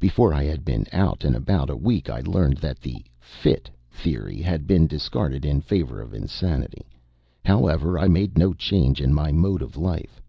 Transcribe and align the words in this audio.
Before 0.00 0.34
I 0.34 0.42
had 0.42 0.64
been 0.64 0.86
out 0.90 1.22
and 1.22 1.36
about 1.36 1.70
a 1.70 1.76
week 1.76 2.10
I 2.10 2.22
learned 2.22 2.56
that 2.56 2.80
the 2.80 3.04
"fit" 3.20 3.70
theory 3.88 4.42
had 4.42 4.66
been 4.66 4.88
discarded 4.88 5.44
in 5.44 5.60
favor 5.60 6.02
of 6.02 6.12
insanity. 6.12 6.88
However, 7.44 7.96
I 7.96 8.08
made 8.08 8.36
no 8.36 8.52
change 8.52 9.00
in 9.00 9.14
my 9.14 9.30
mode 9.30 9.62
of 9.62 9.76
life. 9.76 10.20